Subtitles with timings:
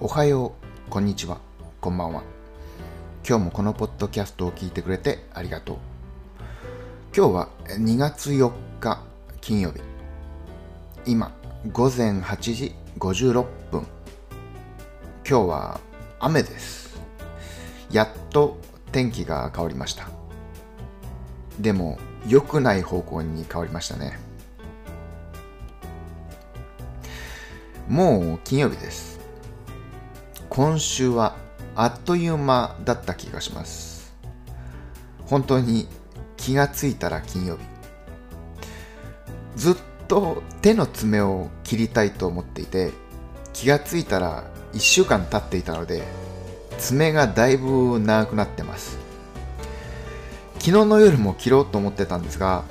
[0.00, 0.54] おはよ
[0.86, 1.40] う、こんにちは、
[1.80, 2.22] こんばんは。
[3.28, 5.76] 今日もこのポッドキャストを聞いてくれてありがとう。
[7.16, 9.02] 今日は2月4日
[9.40, 9.80] 金曜日。
[11.04, 11.32] 今、
[11.72, 13.86] 午前8時56分。
[15.28, 15.80] 今日は
[16.20, 17.00] 雨です。
[17.90, 18.56] やっと
[18.92, 20.08] 天気が変わりました。
[21.58, 24.16] でも、良くない方向に変わりましたね。
[27.88, 29.17] もう金曜日です。
[30.58, 31.36] 今週は
[31.76, 34.12] あっという間だった気がします。
[35.24, 35.86] 本当に
[36.36, 37.62] 気がついたら金曜日。
[39.54, 39.76] ずっ
[40.08, 42.90] と手の爪を切りたいと思っていて、
[43.52, 46.02] 気がついたら1週間経っていたので、
[46.76, 48.98] 爪がだいぶ長くなってます。
[50.54, 52.64] 昨日の夜も切ろうと思ってたんですが、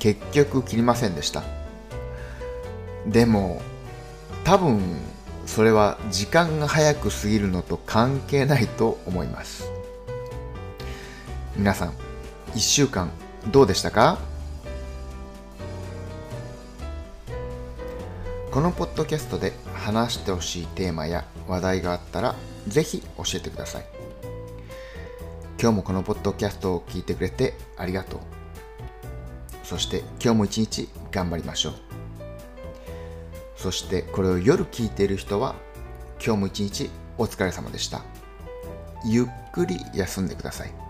[0.00, 1.44] 結局切りませんでした。
[3.06, 3.62] でも、
[4.42, 5.04] 多分
[5.46, 9.70] それは時間が早く過ぎるのと関係ないと思います。
[11.56, 11.92] 皆さん
[12.54, 13.10] 1週間
[13.52, 14.18] どうでしたか？
[18.50, 22.34] このポッドキャストで話してほしいテーマや話題があったら
[22.66, 23.86] ぜひ教えてください。
[25.60, 28.20] 今日もこのポッドキャストを聞いてくれてありがとう。
[29.62, 31.83] そして今日も一日頑張りましょう。
[33.56, 35.54] そしてこれを夜聞いている人は
[36.24, 38.02] 今日も一日お疲れ様でした。
[39.06, 40.83] ゆっくり休んでください。